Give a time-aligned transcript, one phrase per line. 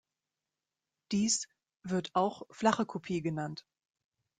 [1.11, 1.47] Dies
[1.83, 3.67] wird auch "flache Kopie" genannt.